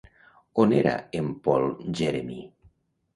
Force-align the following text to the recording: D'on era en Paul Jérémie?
D'on 0.59 0.71
era 0.77 0.93
en 1.19 1.27
Paul 1.47 1.65
Jérémie? 1.99 2.47